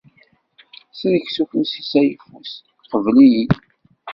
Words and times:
Sellek 0.99 1.27
s 1.33 1.37
ufus-is 1.43 1.91
ayeffus, 2.01 2.51
qbel-iyi-d! 2.91 3.51